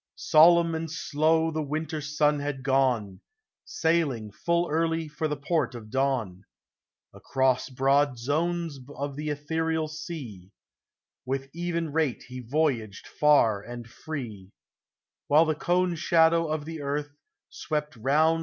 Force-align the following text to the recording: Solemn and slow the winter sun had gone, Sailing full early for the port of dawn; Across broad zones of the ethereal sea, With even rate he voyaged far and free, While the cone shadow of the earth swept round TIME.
Solemn 0.15 0.73
and 0.73 0.89
slow 0.89 1.51
the 1.51 1.61
winter 1.61 2.01
sun 2.01 2.39
had 2.39 2.63
gone, 2.63 3.21
Sailing 3.65 4.31
full 4.31 4.67
early 4.67 5.07
for 5.07 5.27
the 5.27 5.37
port 5.37 5.75
of 5.75 5.91
dawn; 5.91 6.41
Across 7.13 7.69
broad 7.69 8.17
zones 8.17 8.79
of 8.95 9.15
the 9.15 9.29
ethereal 9.29 9.87
sea, 9.87 10.49
With 11.23 11.51
even 11.53 11.93
rate 11.93 12.23
he 12.29 12.39
voyaged 12.39 13.05
far 13.05 13.61
and 13.61 13.87
free, 13.87 14.49
While 15.27 15.45
the 15.45 15.53
cone 15.53 15.93
shadow 15.93 16.47
of 16.51 16.65
the 16.65 16.81
earth 16.81 17.15
swept 17.51 17.95
round 17.95 18.37
TIME. 18.37 18.39